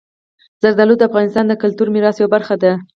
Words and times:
زردالو 0.61 0.95
د 0.97 1.01
افغانستان 1.09 1.45
د 1.47 1.53
کلتوري 1.61 1.91
میراث 1.95 2.15
یوه 2.17 2.33
برخه 2.35 2.55
ده. 2.63 2.71